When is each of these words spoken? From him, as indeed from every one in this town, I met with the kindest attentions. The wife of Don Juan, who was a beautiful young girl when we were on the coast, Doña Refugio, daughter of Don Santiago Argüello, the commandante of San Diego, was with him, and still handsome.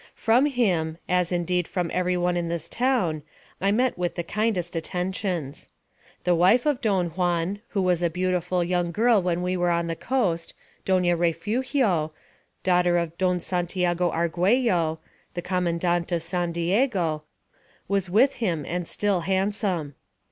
From 0.15 0.47
him, 0.47 0.97
as 1.07 1.31
indeed 1.31 1.67
from 1.67 1.91
every 1.93 2.17
one 2.17 2.35
in 2.35 2.47
this 2.47 2.67
town, 2.67 3.21
I 3.61 3.71
met 3.71 3.99
with 3.99 4.15
the 4.15 4.23
kindest 4.23 4.75
attentions. 4.75 5.69
The 6.23 6.33
wife 6.33 6.65
of 6.65 6.81
Don 6.81 7.09
Juan, 7.09 7.59
who 7.67 7.83
was 7.83 8.01
a 8.01 8.09
beautiful 8.09 8.63
young 8.63 8.91
girl 8.91 9.21
when 9.21 9.43
we 9.43 9.55
were 9.55 9.69
on 9.69 9.85
the 9.85 9.95
coast, 9.95 10.55
Doña 10.87 11.15
Refugio, 11.15 12.13
daughter 12.63 12.97
of 12.97 13.15
Don 13.19 13.39
Santiago 13.39 14.09
Argüello, 14.11 14.97
the 15.35 15.41
commandante 15.43 16.15
of 16.15 16.23
San 16.23 16.51
Diego, 16.51 17.21
was 17.87 18.09
with 18.09 18.33
him, 18.41 18.65
and 18.65 18.87
still 18.87 19.19
handsome. 19.19 19.93